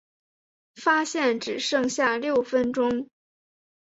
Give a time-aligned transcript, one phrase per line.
[0.73, 3.07] 发现只剩下六分钟